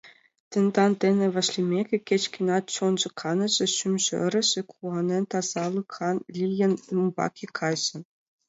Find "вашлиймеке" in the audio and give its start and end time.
1.33-1.97